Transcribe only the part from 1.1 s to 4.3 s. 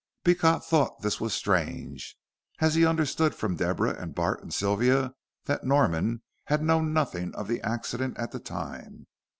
was strange, as he understood from Deborah and